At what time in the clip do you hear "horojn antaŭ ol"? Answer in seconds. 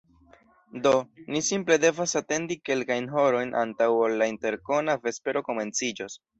3.19-4.19